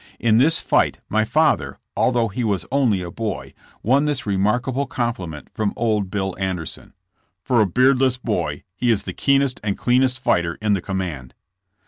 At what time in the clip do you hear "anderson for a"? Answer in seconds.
6.39-7.67